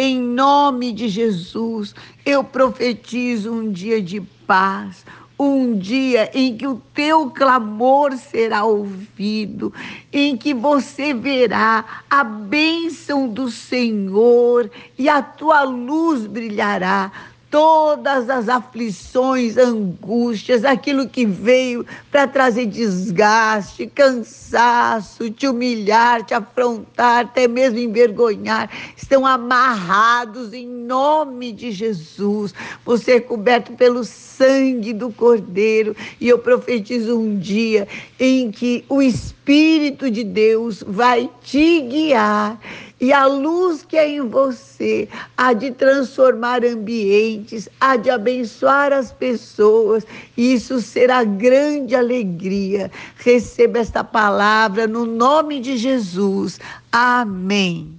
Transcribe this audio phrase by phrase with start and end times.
[0.00, 1.92] Em nome de Jesus,
[2.24, 5.04] eu profetizo um dia de paz,
[5.36, 9.74] um dia em que o teu clamor será ouvido,
[10.12, 17.10] em que você verá a bênção do Senhor e a tua luz brilhará
[17.50, 27.24] todas as aflições, angústias, aquilo que veio para trazer desgaste, cansaço, te humilhar, te afrontar,
[27.24, 32.54] até mesmo envergonhar, estão amarrados em nome de Jesus.
[32.84, 37.88] Você é coberto pelo sangue do Cordeiro e eu profetizo um dia
[38.20, 42.60] em que o Espírito de Deus vai te guiar
[43.00, 49.12] e a luz que é em você há de transformar ambientes, há de abençoar as
[49.12, 50.04] pessoas.
[50.36, 52.90] E isso será grande alegria.
[53.16, 56.58] Receba esta palavra no nome de Jesus.
[56.90, 57.98] Amém.